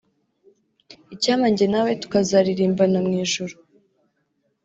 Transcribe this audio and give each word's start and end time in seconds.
Icyampa 1.13 1.47
njye 1.51 1.65
nawe 1.73 1.91
tukazaririmbana 2.01 2.97
mu 3.05 3.13
ijuru 3.23 3.55